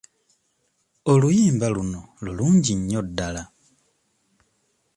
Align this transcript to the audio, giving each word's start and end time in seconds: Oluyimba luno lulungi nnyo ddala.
Oluyimba 1.11 1.67
luno 1.75 2.01
lulungi 2.23 2.73
nnyo 2.79 2.99
ddala. 3.07 3.43